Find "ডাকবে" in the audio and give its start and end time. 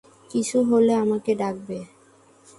1.35-1.77